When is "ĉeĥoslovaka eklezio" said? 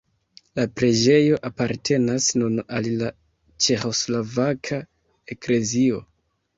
3.69-6.07